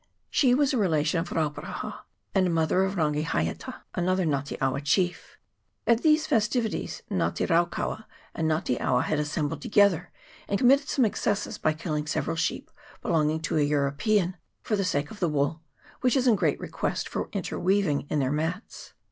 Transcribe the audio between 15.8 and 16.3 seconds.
which is